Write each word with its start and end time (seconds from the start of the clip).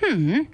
hm, 0.00 0.46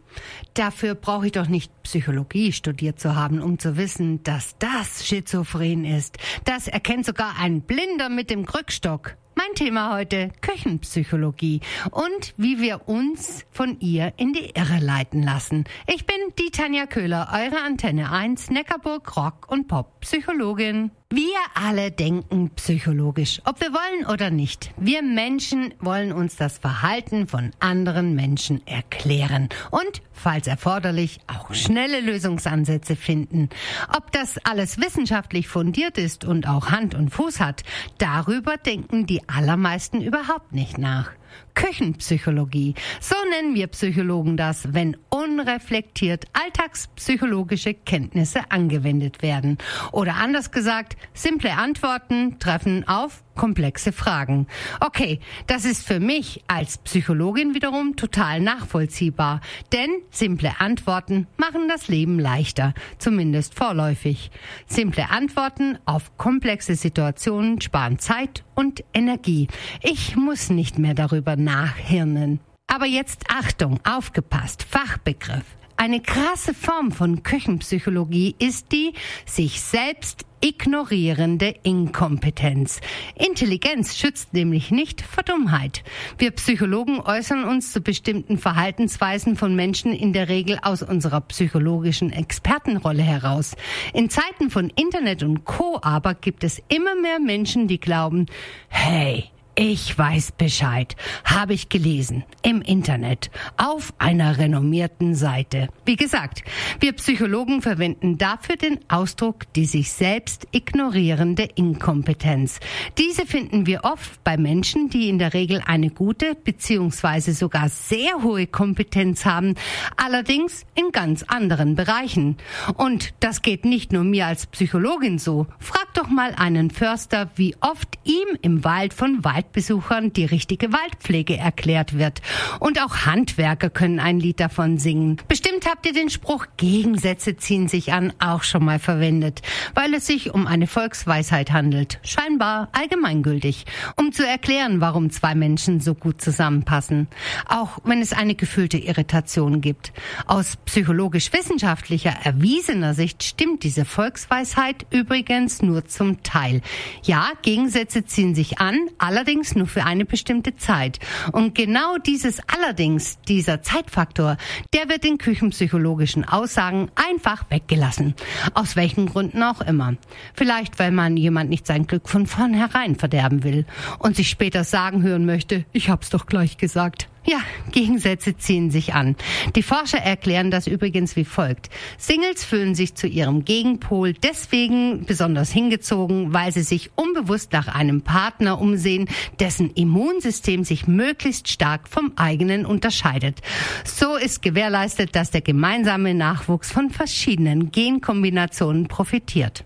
dafür 0.55 0.95
brauche 0.95 1.27
ich 1.27 1.33
doch 1.33 1.49
nicht 1.49 1.71
Psychologie 1.83 2.53
studiert 2.53 2.99
zu 2.99 3.17
haben, 3.17 3.41
um 3.41 3.59
zu 3.59 3.77
wissen, 3.77 4.23
dass 4.23 4.57
das 4.59 5.07
schizophren 5.07 5.85
ist. 5.85 6.19
Das 6.45 6.69
erkennt 6.69 7.07
sogar 7.07 7.39
ein 7.39 7.63
Blinder 7.63 8.09
mit 8.09 8.31
dem 8.31 8.47
Krückstock. 8.47 9.17
Mein 9.37 9.55
Thema 9.57 9.93
heute 9.97 10.31
Küchenpsychologie 10.43 11.61
und 11.91 12.35
wie 12.37 12.61
wir 12.61 12.89
uns 12.89 13.45
von 13.51 13.81
ihr 13.81 14.13
in 14.17 14.33
die 14.33 14.53
Irre 14.55 14.79
leiten 14.79 15.25
lassen. 15.25 15.65
Ich 15.89 16.07
bin 16.07 16.17
die 16.39 16.51
Tanja 16.51 16.87
Köhler, 16.87 17.29
eure 17.33 17.63
Antenne 17.63 18.11
1 18.11 18.51
Neckarburg 18.51 19.17
Rock 19.17 19.47
und 19.49 19.69
Pop 19.69 20.01
Psychologin. 20.01 20.91
Wir 21.11 21.39
alle 21.55 21.93
denken 21.93 22.51
psychologisch, 22.57 23.41
ob 23.45 23.61
wir 23.61 23.73
wollen 23.73 24.07
oder 24.07 24.31
nicht. 24.31 24.73
Wir 24.77 25.03
Menschen 25.03 25.75
wollen 25.79 26.13
uns 26.13 26.37
das 26.37 26.59
Verhalten 26.59 27.29
von 27.29 27.53
anderen 27.61 28.15
Menschen 28.15 28.67
erklären 28.67 29.49
und, 29.71 30.03
falls 30.13 30.47
erforderlich, 30.47 31.21
auch 31.29 31.55
schnelle 31.55 32.01
Lösungsansätze 32.01 32.97
finden. 32.97 33.49
Ob 33.97 34.11
das 34.11 34.39
alles 34.45 34.79
wissenschaftlich 34.79 35.47
fundiert 35.47 35.99
ist 35.99 36.25
und 36.25 36.49
auch 36.49 36.71
Hand 36.71 36.95
und 36.95 37.11
Fuß 37.11 37.39
hat, 37.39 37.63
darüber 37.99 38.57
denken 38.57 39.07
die 39.07 39.29
allermeisten 39.29 40.01
überhaupt 40.01 40.53
nicht 40.53 40.79
nach. 40.79 41.13
Küchenpsychologie. 41.55 42.75
So 43.01 43.15
nennen 43.31 43.55
wir 43.55 43.69
Psychologen 43.69 44.37
das, 44.37 44.73
wenn 44.75 44.97
unreflektiert 45.11 46.27
alltagspsychologische 46.33 47.75
Kenntnisse 47.75 48.41
angewendet 48.51 49.23
werden. 49.23 49.59
Oder 49.93 50.17
anders 50.17 50.51
gesagt, 50.51 50.97
simple 51.13 51.53
Antworten 51.53 52.39
treffen 52.39 52.87
auf 52.89 53.23
komplexe 53.35 53.93
Fragen. 53.93 54.47
Okay, 54.81 55.21
das 55.47 55.65
ist 55.65 55.87
für 55.87 56.01
mich 56.01 56.43
als 56.47 56.79
Psychologin 56.79 57.55
wiederum 57.55 57.97
total 57.97 58.41
nachvollziehbar, 58.41 59.41
denn 59.73 59.91
simple 60.11 60.53
Antworten 60.61 61.27
machen 61.37 61.69
das 61.69 61.89
Leben 61.89 62.19
leichter, 62.19 62.75
zumindest 62.99 63.55
vorläufig. 63.55 64.31
Simple 64.67 65.11
Antworten 65.11 65.79
auf 65.85 66.17
komplexe 66.17 66.75
Situationen 66.75 67.61
sparen 67.61 67.99
Zeit 67.99 68.45
und 68.55 68.85
Energie. 68.93 69.49
Ich 69.83 70.17
muss 70.17 70.51
nicht 70.51 70.79
mehr 70.79 70.95
darüber 70.95 71.37
nachhirnen. 71.37 72.41
Aber 72.67 72.87
jetzt 72.87 73.25
Achtung, 73.29 73.79
aufgepasst, 73.85 74.65
Fachbegriff. 74.65 75.45
Eine 75.77 76.01
krasse 76.01 76.55
Form 76.55 76.93
von 76.93 77.23
Küchenpsychologie 77.23 78.37
ist 78.39 78.73
die 78.73 78.93
sich 79.27 79.61
selbst 79.61 80.25
ignorierende 80.41 81.55
Inkompetenz. 81.63 82.81
Intelligenz 83.15 83.97
schützt 83.97 84.35
nämlich 84.35 84.71
nicht 84.71 85.01
vor 85.01 85.23
Dummheit. 85.25 85.83
Wir 86.19 86.31
Psychologen 86.33 87.01
äußern 87.01 87.45
uns 87.45 87.73
zu 87.73 87.81
bestimmten 87.81 88.39
Verhaltensweisen 88.39 89.37
von 89.37 89.57
Menschen 89.57 89.93
in 89.93 90.13
der 90.13 90.29
Regel 90.29 90.59
aus 90.63 90.83
unserer 90.83 91.23
psychologischen 91.23 92.13
Expertenrolle 92.13 93.03
heraus. 93.03 93.57
In 93.95 94.11
Zeiten 94.11 94.51
von 94.51 94.71
Internet 94.71 95.23
und 95.23 95.45
Co 95.45 95.81
aber 95.83 96.15
gibt 96.15 96.45
es 96.45 96.63
immer 96.69 96.95
mehr 96.95 97.21
Menschen, 97.21 97.67
die 97.67 97.81
glauben, 97.81 98.27
hey, 98.69 99.31
ich 99.57 99.97
weiß 99.97 100.33
Bescheid, 100.33 100.97
habe 101.25 101.55
ich 101.55 101.69
gelesen 101.69 102.25
im 102.43 102.61
Internet 102.61 103.31
auf 103.57 103.95
einer 103.99 104.39
renommierten 104.39 105.15
Seite. 105.15 105.69
Wie 105.85 105.97
gesagt, 105.97 106.43
wir 106.81 106.93
Psychologen 106.93 107.63
verwenden 107.63 108.19
dafür 108.19 108.57
den 108.57 108.81
Ausdruck 108.89 109.53
die 109.55 109.65
sich 109.65 109.93
selbst 109.93 110.49
ignorierende 110.51 111.49
Inkompetenz. 111.55 112.59
Diese 112.99 113.27
finden 113.27 113.67
wir 113.67 113.85
oft 113.85 114.23
bei 114.25 114.37
Menschen, 114.37 114.91
die 114.91 115.09
in 115.09 115.19
der 115.19 115.35
Regel 115.35 115.63
eine 115.65 115.91
gute 115.91 116.35
bzw. 116.35 117.31
sogar 117.31 117.69
sehr 117.69 118.23
hohe 118.23 118.47
Kompetenz 118.47 119.25
haben, 119.25 119.55
allerdings 119.97 120.67
in 120.75 120.91
ganz 120.91 121.23
anderen 121.23 121.77
Bereichen. 121.77 122.37
Und 122.77 123.15
das 123.21 123.43
geht 123.43 123.65
nicht 123.65 123.93
nur 123.93 124.05
mir 124.05 124.27
als 124.27 124.47
Psychologin 124.47 125.19
so. 125.19 125.47
Frag 125.59 125.95
doch 125.95 126.09
mal 126.09 126.35
einen 126.37 126.71
Förster, 126.71 127.31
wie 127.37 127.55
oft 127.61 127.99
ihm 128.05 128.37
im 128.43 128.65
Wald 128.65 128.95
von 128.95 129.23
Wald 129.25 129.44
Waldbesuchern 129.45 130.13
die 130.13 130.25
richtige 130.25 130.73
Waldpflege 130.73 131.37
erklärt 131.37 131.99
wird. 131.99 132.23
Und 132.61 132.81
auch 132.83 133.07
Handwerker 133.07 133.71
können 133.71 134.01
ein 134.01 134.19
Lied 134.19 134.41
davon 134.41 134.79
singen. 134.79 135.19
Bestimmt 135.29 135.67
habt 135.67 135.87
ihr 135.87 135.93
den 135.93 136.11
Spruch 136.11 136.47
Gegensätze 136.57 137.37
ziehen 137.37 137.69
sich 137.69 137.93
an 137.93 138.13
auch 138.19 138.43
schon 138.43 138.65
mal 138.65 138.79
verwendet, 138.79 139.43
weil 139.75 139.95
es 139.95 140.07
sich 140.07 140.33
um 140.33 140.47
eine 140.47 140.67
Volksweisheit 140.67 141.53
handelt. 141.53 142.01
Scheinbar 142.03 142.69
allgemeingültig, 142.73 143.67
um 143.97 144.13
zu 144.13 144.27
erklären, 144.27 144.81
warum 144.81 145.11
zwei 145.11 145.35
Menschen 145.35 145.81
so 145.81 145.95
gut 145.95 146.21
zusammenpassen. 146.21 147.09
Auch 147.47 147.79
wenn 147.85 148.01
es 148.01 148.13
eine 148.13 148.35
gefühlte 148.35 148.79
Irritation 148.79 149.61
gibt. 149.61 149.93
Aus 150.27 150.57
psychologisch-wissenschaftlicher 150.65 152.15
erwiesener 152.25 152.95
Sicht 152.95 153.23
stimmt 153.23 153.63
diese 153.63 153.85
Volksweisheit 153.85 154.87
übrigens 154.91 155.63
nur 155.63 155.85
zum 155.87 156.23
Teil. 156.23 156.63
Ja, 157.03 157.33
Gegensätze 157.43 158.05
ziehen 158.05 158.35
sich 158.35 158.59
an, 158.59 158.89
allerdings 158.99 159.34
allerdings 159.35 159.57
nur 159.57 159.67
für 159.67 159.85
eine 159.85 160.05
bestimmte 160.05 160.55
Zeit. 160.55 161.01
Und 161.33 161.57
genau 161.57 161.97
dieses 161.99 162.41
allerdings, 162.49 163.19
dieser 163.27 163.63
Zeitfaktor, 163.63 164.37
der 164.73 164.89
wird 164.89 165.05
in 165.05 165.19
küchenpsychologischen 165.19 166.25
Aussagen 166.25 166.89
einfach 166.95 167.51
weggelassen. 167.51 168.15
Aus 168.55 168.77
welchen 168.77 169.07
Gründen 169.07 169.43
auch 169.43 169.61
immer. 169.61 169.95
Vielleicht, 170.35 170.79
weil 170.79 170.93
man 170.93 171.17
jemand 171.17 171.51
nicht 171.51 171.67
sein 171.67 171.89
Glück 171.89 172.09
von 172.09 172.29
vornherein 172.29 172.95
verderben 172.95 173.43
will 173.43 173.67
und 173.99 174.15
sich 174.15 174.31
später 174.31 174.63
sagen 174.63 175.03
hören 175.03 175.27
möchte, 175.27 175.65
ich 175.73 175.89
hab's 175.91 176.11
doch 176.11 176.27
gleich 176.27 176.57
gesagt. 176.57 177.09
Ja, 177.27 177.39
Gegensätze 177.73 178.37
ziehen 178.37 178.71
sich 178.71 178.93
an. 178.93 179.17
Die 179.57 179.63
Forscher 179.63 179.99
erklären 179.99 180.51
das 180.51 180.67
übrigens 180.67 181.17
wie 181.17 181.25
folgt. 181.25 181.71
Singles 181.97 182.45
fühlen 182.45 182.75
sich 182.75 182.97
zu 182.97 183.07
ihrem 183.07 183.47
Gegenpol 183.47 184.13
deswegen 184.13 185.07
besonders 185.07 185.51
hingezogen, 185.51 186.35
weil 186.35 186.53
sie 186.53 186.63
sich 186.63 186.91
unbewusst 186.97 187.53
nach 187.53 187.69
einem 187.69 188.03
Partner 188.03 188.61
umsehen, 188.61 189.09
dessen 189.41 189.71
Immunsystem 189.71 190.65
sich 190.65 190.87
möglichst 190.87 191.49
stark 191.49 191.89
vom 191.89 192.13
eigenen 192.17 192.67
unterscheidet. 192.67 193.41
So 193.85 194.17
ist 194.17 194.43
gewährleistet, 194.43 195.17
dass 195.17 195.31
der 195.31 195.41
gemeinsame 195.41 196.13
Nachwuchs 196.13 196.71
von 196.71 196.91
verschiedenen 196.91 197.73
Genkombinationen 197.73 198.87
profitiert. 198.87 199.65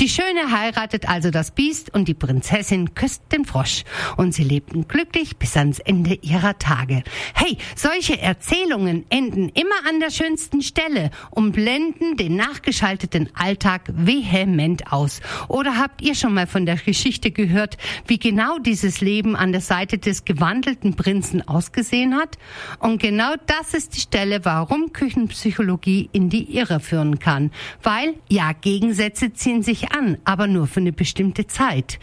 Die 0.00 0.08
Schöne 0.08 0.52
heiratet 0.52 1.08
also 1.08 1.30
das 1.30 1.50
Biest 1.50 1.94
und 1.94 2.08
die 2.08 2.14
Prinzessin 2.14 2.94
küsst 2.94 3.22
den 3.32 3.44
Frosch. 3.44 3.84
Und 4.16 4.32
sie 4.32 4.44
lebten 4.44 4.88
glücklich 4.88 5.36
bis 5.36 5.56
ans 5.56 5.78
Ende 5.78 6.14
ihrer 6.22 6.58
Tage. 6.58 7.02
Hey, 7.34 7.58
solche 7.74 8.20
Erzählungen 8.20 9.04
enden 9.10 9.48
immer 9.50 9.88
an 9.88 10.00
der 10.00 10.10
schönsten 10.10 10.62
Stelle 10.62 11.10
und 11.30 11.52
blenden 11.52 12.16
den 12.16 12.36
nachgeschalteten 12.36 13.30
Alltag 13.34 13.82
vehement 13.88 14.92
aus. 14.92 15.20
Oder 15.48 15.78
habt 15.78 16.02
ihr 16.02 16.14
schon 16.14 16.34
mal 16.34 16.46
von 16.46 16.66
der 16.66 16.76
Geschichte 16.76 17.30
gehört, 17.30 17.76
wie 18.06 18.18
genau 18.18 18.58
dieses 18.58 19.00
Leben 19.00 19.36
an 19.36 19.52
der 19.52 19.60
Seite 19.60 19.98
des 19.98 20.24
gewandelten 20.24 20.94
Prinzen 20.94 21.46
ausgesehen 21.46 22.14
hat? 22.14 22.38
Und 22.78 23.00
genau 23.00 23.34
das 23.46 23.74
ist 23.74 23.96
die 23.96 24.00
Stelle, 24.00 24.44
warum 24.44 24.92
Küchenpsychologie 24.92 26.08
in 26.12 26.28
die 26.28 26.56
Irre 26.56 26.80
führen 26.80 27.18
kann. 27.18 27.50
Weil, 27.82 28.14
ja, 28.28 28.52
Gegensätze 28.52 29.32
ziehen 29.32 29.55
ziehen 29.56 29.62
sich 29.62 29.92
an, 29.92 30.18
aber 30.24 30.46
nur 30.46 30.66
für 30.66 30.80
eine 30.80 30.92
bestimmte 30.92 31.46
Zeit, 31.46 31.98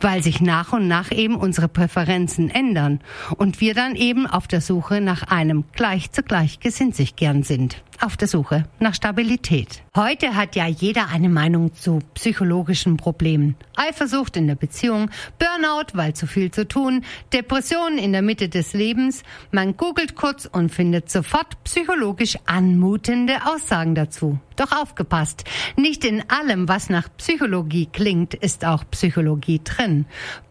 weil 0.00 0.22
sich 0.22 0.40
nach 0.40 0.72
und 0.72 0.88
nach 0.88 1.12
eben 1.12 1.36
unsere 1.36 1.68
Präferenzen 1.68 2.50
ändern 2.50 3.00
und 3.36 3.60
wir 3.60 3.74
dann 3.74 3.94
eben 3.94 4.26
auf 4.26 4.48
der 4.48 4.60
Suche 4.60 5.00
nach 5.00 5.24
einem 5.24 5.64
gleich 5.72 6.10
zu 6.10 6.22
gleich 6.22 6.60
gesinnt 6.60 6.96
sich 6.96 7.16
gern 7.16 7.42
sind 7.42 7.82
auf 8.02 8.16
der 8.16 8.28
Suche 8.28 8.64
nach 8.78 8.94
Stabilität. 8.94 9.82
Heute 9.94 10.34
hat 10.34 10.56
ja 10.56 10.66
jeder 10.66 11.08
eine 11.08 11.28
Meinung 11.28 11.74
zu 11.74 12.00
psychologischen 12.14 12.96
Problemen. 12.96 13.56
Eifersucht 13.76 14.36
in 14.36 14.46
der 14.46 14.54
Beziehung, 14.54 15.10
Burnout, 15.38 15.92
weil 15.94 16.14
zu 16.14 16.26
viel 16.26 16.50
zu 16.50 16.66
tun, 16.66 17.04
Depressionen 17.32 17.98
in 17.98 18.12
der 18.12 18.22
Mitte 18.22 18.48
des 18.48 18.72
Lebens. 18.72 19.22
Man 19.50 19.76
googelt 19.76 20.14
kurz 20.14 20.46
und 20.46 20.70
findet 20.70 21.10
sofort 21.10 21.62
psychologisch 21.64 22.38
anmutende 22.46 23.34
Aussagen 23.46 23.94
dazu. 23.94 24.38
Doch 24.56 24.72
aufgepasst, 24.72 25.44
nicht 25.76 26.04
in 26.04 26.28
allem, 26.30 26.68
was 26.68 26.88
nach 26.88 27.08
Psychologie 27.18 27.86
klingt, 27.92 28.34
ist 28.34 28.64
auch 28.64 28.84
Psychologie 28.90 29.60
drin. 29.62 30.06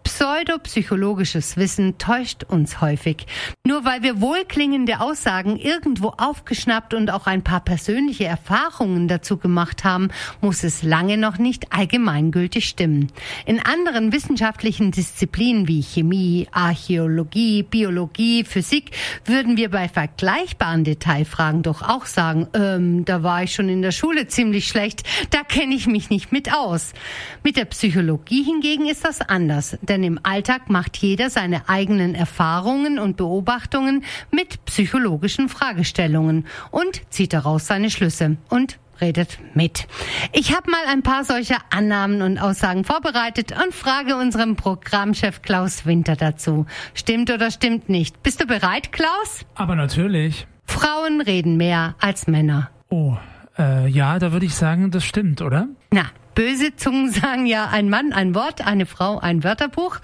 Pseudopsychologisches 0.06 1.58
Wissen 1.58 1.98
täuscht 1.98 2.44
uns 2.44 2.80
häufig. 2.80 3.26
Nur 3.66 3.86
weil 3.86 4.04
wir 4.04 4.22
wohlklingende 4.22 5.02
Aussagen 5.02 5.58
irgendwo 5.58 6.10
aufgeschnappt 6.10 6.94
und 6.94 7.10
auch 7.10 7.26
ein 7.26 7.44
paar 7.44 7.60
persönliche 7.60 8.26
Erfahrungen 8.26 9.08
dazu 9.08 9.38
gemacht 9.38 9.84
haben, 9.84 10.10
muss 10.42 10.64
es 10.64 10.84
lange 10.84 11.18
noch 11.18 11.40
nicht 11.40 11.74
allgemeingültig 11.74 12.70
stimmen. 12.70 13.12
In 13.48 13.60
anderen 13.60 14.14
wissenschaftlichen 14.14 14.92
Disziplinen 14.92 15.68
wie 15.68 15.82
Chemie, 15.82 16.48
Archäologie, 16.52 17.64
Biologie, 17.64 18.44
Physik 18.44 18.92
würden 19.26 19.58
wir 19.58 19.72
bei 19.72 19.90
vergleichbaren 19.90 20.84
Detailfragen 20.84 21.64
doch 21.64 21.82
auch 21.82 22.06
sagen, 22.06 22.48
ähm, 22.54 23.06
da 23.06 23.24
war 23.24 23.42
ich 23.42 23.56
schon 23.56 23.70
in 23.70 23.82
der 23.82 23.92
Schule 23.92 24.28
ziemlich 24.28 24.68
schlecht, 24.68 25.02
da 25.32 25.42
kenne 25.42 25.74
ich 25.74 25.88
mich 25.88 26.12
nicht 26.12 26.32
mit 26.32 26.54
aus. 26.54 26.94
Mit 27.44 27.58
der 27.58 27.66
Psychologie 27.66 28.44
hingegen 28.44 28.86
ist 28.86 29.04
das 29.04 29.22
anders, 29.22 29.80
denn 29.82 29.95
im 30.04 30.20
Alltag 30.24 30.70
macht 30.70 30.98
jeder 30.98 31.30
seine 31.30 31.70
eigenen 31.70 32.16
Erfahrungen 32.16 33.00
und 33.00 33.18
Beobachtungen 33.18 34.04
mit 34.32 34.64
psychologischen 34.66 35.50
Fragestellungen 35.50 36.46
und 36.72 37.02
zieht 37.10 37.34
daraus 37.34 37.68
seine 37.68 37.90
Schlüsse 37.90 38.38
und 38.50 38.80
redet 39.02 39.40
mit. 39.54 39.88
Ich 40.32 40.56
habe 40.56 40.72
mal 40.72 40.86
ein 40.88 41.04
paar 41.04 41.24
solcher 41.24 41.58
Annahmen 41.70 42.22
und 42.22 42.38
Aussagen 42.38 42.84
vorbereitet 42.84 43.52
und 43.52 43.74
frage 43.74 44.16
unserem 44.16 44.56
Programmchef 44.56 45.42
Klaus 45.42 45.86
Winter 45.86 46.16
dazu. 46.16 46.66
Stimmt 46.94 47.30
oder 47.32 47.52
stimmt 47.52 47.90
nicht? 47.90 48.24
Bist 48.24 48.42
du 48.42 48.46
bereit, 48.46 48.92
Klaus? 48.92 49.46
Aber 49.56 49.76
natürlich. 49.76 50.48
Frauen 50.66 51.22
reden 51.22 51.58
mehr 51.58 51.96
als 52.00 52.28
Männer. 52.28 52.70
Oh, 52.90 53.18
äh, 53.58 53.88
ja, 53.88 54.20
da 54.20 54.32
würde 54.32 54.46
ich 54.46 54.56
sagen, 54.56 54.92
das 54.92 55.04
stimmt, 55.04 55.42
oder? 55.42 55.68
Na, 55.92 56.06
Böse 56.36 56.76
Zungen 56.76 57.12
sagen 57.12 57.46
ja 57.46 57.70
ein 57.70 57.90
Mann 57.90 58.12
ein 58.12 58.36
Wort, 58.36 58.68
eine 58.68 58.86
Frau 58.86 59.20
ein 59.20 59.46
Wörterbuch. 59.46 60.00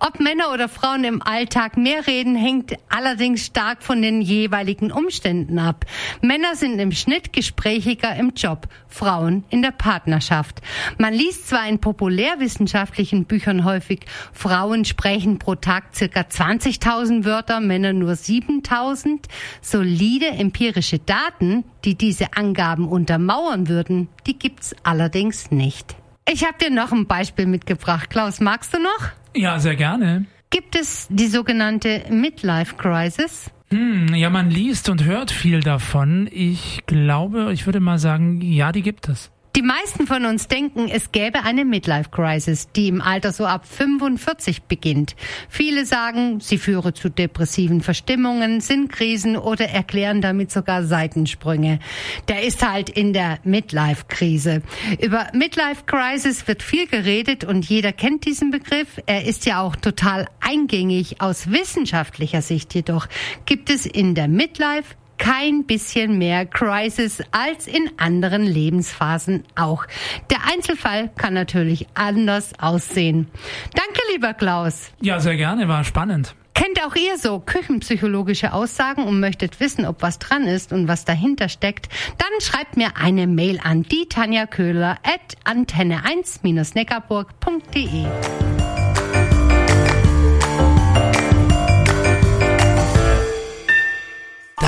Ob 0.00 0.18
Männer 0.18 0.52
oder 0.52 0.68
Frauen 0.68 1.04
im 1.04 1.22
Alltag 1.22 1.76
mehr 1.76 2.08
reden, 2.08 2.34
hängt 2.34 2.74
allerdings 2.88 3.46
stark 3.46 3.84
von 3.84 4.02
den 4.02 4.20
jeweiligen 4.20 4.90
Umständen 4.90 5.60
ab. 5.60 5.84
Männer 6.22 6.56
sind 6.56 6.80
im 6.80 6.90
Schnitt 6.90 7.32
gesprächiger 7.32 8.16
im 8.16 8.32
Job, 8.34 8.66
Frauen 8.88 9.44
in 9.48 9.62
der 9.62 9.70
Partnerschaft. 9.70 10.60
Man 10.98 11.14
liest 11.14 11.48
zwar 11.48 11.68
in 11.68 11.78
populärwissenschaftlichen 11.78 13.24
Büchern 13.26 13.64
häufig, 13.64 14.00
Frauen 14.32 14.84
sprechen 14.84 15.38
pro 15.38 15.54
Tag 15.54 15.94
circa 15.94 16.22
20.000 16.22 17.24
Wörter, 17.24 17.60
Männer 17.60 17.92
nur 17.92 18.14
7.000. 18.14 19.26
Solide 19.62 20.26
empirische 20.26 20.98
Daten, 20.98 21.62
die 21.84 21.94
diese 21.94 22.36
Angaben 22.36 22.88
untermauern 22.88 23.68
würden, 23.68 24.08
die 24.26 24.38
gibt's 24.38 24.74
allerdings 24.82 25.50
nicht. 25.50 25.96
Ich 26.28 26.44
habe 26.44 26.58
dir 26.58 26.70
noch 26.70 26.92
ein 26.92 27.06
Beispiel 27.06 27.46
mitgebracht. 27.46 28.10
Klaus, 28.10 28.40
magst 28.40 28.74
du 28.74 28.78
noch? 28.78 29.10
Ja, 29.34 29.58
sehr 29.58 29.76
gerne. 29.76 30.26
Gibt 30.50 30.74
es 30.74 31.06
die 31.10 31.26
sogenannte 31.26 32.04
Midlife 32.10 32.74
Crisis? 32.76 33.50
Hm, 33.70 34.14
ja, 34.14 34.30
man 34.30 34.50
liest 34.50 34.88
und 34.88 35.04
hört 35.04 35.30
viel 35.30 35.60
davon. 35.60 36.28
Ich 36.32 36.82
glaube, 36.86 37.52
ich 37.52 37.66
würde 37.66 37.80
mal 37.80 37.98
sagen, 37.98 38.40
ja, 38.40 38.72
die 38.72 38.82
gibt 38.82 39.08
es. 39.08 39.30
Die 39.56 39.62
meisten 39.62 40.06
von 40.06 40.26
uns 40.26 40.48
denken, 40.48 40.90
es 40.90 41.12
gäbe 41.12 41.44
eine 41.44 41.64
Midlife 41.64 42.10
Crisis, 42.10 42.68
die 42.76 42.88
im 42.88 43.00
Alter 43.00 43.32
so 43.32 43.46
ab 43.46 43.66
45 43.66 44.64
beginnt. 44.64 45.16
Viele 45.48 45.86
sagen, 45.86 46.40
sie 46.40 46.58
führe 46.58 46.92
zu 46.92 47.08
depressiven 47.08 47.80
Verstimmungen, 47.80 48.60
Sinnkrisen 48.60 49.38
oder 49.38 49.70
erklären 49.70 50.20
damit 50.20 50.52
sogar 50.52 50.84
Seitensprünge. 50.84 51.78
Der 52.28 52.42
ist 52.42 52.68
halt 52.70 52.90
in 52.90 53.14
der 53.14 53.38
Midlife 53.44 54.04
Krise. 54.08 54.60
Über 55.00 55.28
Midlife 55.32 55.84
Crisis 55.86 56.46
wird 56.46 56.62
viel 56.62 56.86
geredet 56.86 57.42
und 57.42 57.66
jeder 57.66 57.92
kennt 57.92 58.26
diesen 58.26 58.50
Begriff. 58.50 59.00
Er 59.06 59.24
ist 59.24 59.46
ja 59.46 59.62
auch 59.62 59.74
total 59.74 60.26
eingängig. 60.40 61.22
Aus 61.22 61.50
wissenschaftlicher 61.50 62.42
Sicht 62.42 62.74
jedoch 62.74 63.06
gibt 63.46 63.70
es 63.70 63.86
in 63.86 64.14
der 64.14 64.28
Midlife 64.28 64.96
kein 65.18 65.64
bisschen 65.64 66.18
mehr 66.18 66.46
Crisis 66.46 67.22
als 67.30 67.66
in 67.66 67.90
anderen 67.96 68.42
Lebensphasen 68.42 69.44
auch. 69.54 69.84
Der 70.30 70.38
Einzelfall 70.52 71.10
kann 71.16 71.34
natürlich 71.34 71.86
anders 71.94 72.52
aussehen. 72.58 73.28
Danke, 73.74 74.00
lieber 74.12 74.34
Klaus. 74.34 74.90
Ja, 75.00 75.20
sehr 75.20 75.36
gerne, 75.36 75.68
war 75.68 75.84
spannend. 75.84 76.34
Kennt 76.56 76.82
auch 76.82 76.96
ihr 76.96 77.16
so 77.18 77.38
küchenpsychologische 77.38 78.54
Aussagen 78.54 79.04
und 79.04 79.20
möchtet 79.20 79.60
wissen, 79.60 79.84
ob 79.84 80.00
was 80.00 80.18
dran 80.18 80.44
ist 80.44 80.72
und 80.72 80.88
was 80.88 81.04
dahinter 81.04 81.50
steckt? 81.50 81.90
Dann 82.16 82.30
schreibt 82.40 82.78
mir 82.78 82.96
eine 82.96 83.26
Mail 83.26 83.60
an 83.62 83.82
die 83.82 84.08
Tanja 84.08 84.46
Köhler 84.46 84.96
at 85.02 85.36
antenne1-neckarburg.de. 85.44 88.06